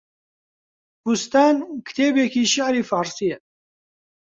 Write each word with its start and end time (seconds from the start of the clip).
بووستان، 1.03 1.55
کتێبێکی 1.87 2.43
شێعری 2.53 2.87
فارسییە 2.89 3.37